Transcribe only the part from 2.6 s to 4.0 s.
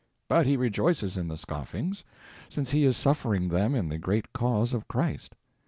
he is suffering them in the